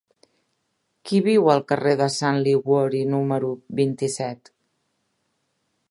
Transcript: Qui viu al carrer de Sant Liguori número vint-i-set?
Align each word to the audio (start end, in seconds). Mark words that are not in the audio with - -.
Qui 1.09 1.19
viu 1.27 1.51
al 1.55 1.61
carrer 1.71 1.93
de 1.99 2.07
Sant 2.15 2.39
Liguori 2.47 3.03
número 3.13 3.53
vint-i-set? 3.83 4.55